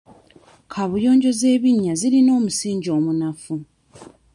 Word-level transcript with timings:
Kaabuyonjo 0.71 1.29
z'ebinnya 1.39 1.93
zirina 1.99 2.31
omusingi 2.39 2.89
omunafu. 2.97 3.55